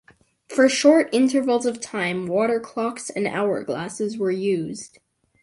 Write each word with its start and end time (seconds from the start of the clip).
For 0.47 0.67
short 0.67 1.09
intervals 1.11 1.67
of 1.67 1.79
time 1.79 2.25
water 2.25 2.59
clocks 2.59 3.11
and 3.11 3.27
hourglasses 3.27 4.17
were 4.17 4.31
used. 4.31 4.97